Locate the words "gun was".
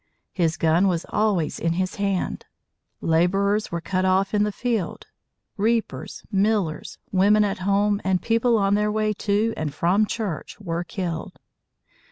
0.57-1.05